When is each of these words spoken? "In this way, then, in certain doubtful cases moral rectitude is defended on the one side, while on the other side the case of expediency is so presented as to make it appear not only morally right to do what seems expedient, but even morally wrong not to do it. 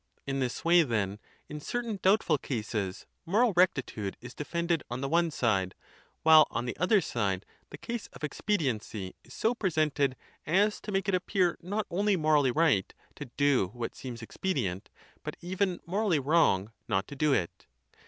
"In 0.25 0.39
this 0.39 0.65
way, 0.65 0.81
then, 0.81 1.19
in 1.47 1.59
certain 1.59 1.99
doubtful 2.01 2.39
cases 2.39 3.05
moral 3.23 3.53
rectitude 3.55 4.17
is 4.19 4.33
defended 4.33 4.81
on 4.89 5.01
the 5.01 5.07
one 5.07 5.29
side, 5.29 5.75
while 6.23 6.47
on 6.49 6.65
the 6.65 6.75
other 6.77 7.01
side 7.01 7.45
the 7.69 7.77
case 7.77 8.07
of 8.07 8.23
expediency 8.23 9.13
is 9.23 9.35
so 9.35 9.53
presented 9.53 10.15
as 10.47 10.81
to 10.81 10.91
make 10.91 11.07
it 11.07 11.13
appear 11.13 11.55
not 11.61 11.85
only 11.91 12.15
morally 12.15 12.49
right 12.49 12.95
to 13.13 13.25
do 13.37 13.67
what 13.73 13.93
seems 13.95 14.23
expedient, 14.23 14.89
but 15.21 15.37
even 15.39 15.79
morally 15.85 16.17
wrong 16.17 16.71
not 16.87 17.07
to 17.07 17.15
do 17.15 17.31
it. 17.31 17.67